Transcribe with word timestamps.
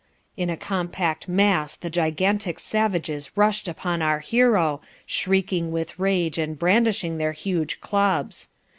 "In 0.35 0.49
a 0.49 0.57
compact 0.57 1.27
mass 1.27 1.75
the 1.75 1.91
gigantic 1.91 2.57
savages 2.57 3.29
rushed 3.37 3.67
upon 3.67 4.01
our 4.01 4.17
hero, 4.17 4.81
shrieking 5.05 5.71
with 5.71 5.99
rage 5.99 6.39
and 6.39 6.57
brandishing 6.57 7.19
their 7.19 7.33
huge 7.33 7.81
clubs. 7.81 8.49